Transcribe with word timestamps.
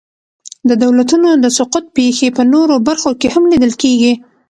د 0.69 0.71
دولتونو 0.83 1.29
د 1.43 1.45
سقوط 1.57 1.85
پېښې 1.97 2.27
په 2.37 2.43
نورو 2.53 2.75
برخو 2.87 3.11
کې 3.19 3.27
هم 3.33 3.43
لیدل 3.51 3.73
کېږي. 3.83 4.13